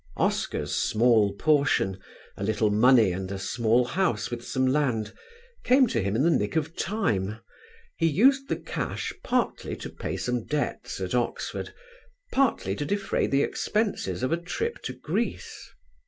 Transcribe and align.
Oscar's 0.17 0.73
small 0.75 1.31
portion, 1.33 1.99
a 2.35 2.43
little 2.43 2.71
money 2.71 3.11
and 3.11 3.31
a 3.31 3.37
small 3.37 3.85
house 3.85 4.31
with 4.31 4.43
some 4.43 4.65
land, 4.65 5.13
came 5.63 5.85
to 5.85 6.01
him 6.01 6.15
in 6.15 6.23
the 6.23 6.31
nick 6.31 6.55
of 6.55 6.75
time: 6.75 7.37
he 7.97 8.07
used 8.07 8.49
the 8.49 8.55
cash 8.57 9.13
partly 9.23 9.75
to 9.75 9.91
pay 9.91 10.17
some 10.17 10.43
debts 10.47 10.99
at 10.99 11.13
Oxford, 11.13 11.71
partly 12.31 12.75
to 12.77 12.83
defray 12.83 13.27
the 13.27 13.43
expenses 13.43 14.23
of 14.23 14.31
a 14.31 14.37
trip 14.41 14.81
to 14.85 14.93
Greece. 14.93 15.69